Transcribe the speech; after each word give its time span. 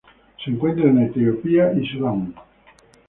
Se 0.43 0.49
encuentra 0.49 0.89
en 0.89 0.97
Etiopía 1.03 1.73
y 1.73 1.85
Sudán. 1.85 2.33